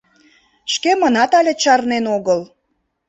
[0.73, 2.41] —Шкемынат але чарнен огыл...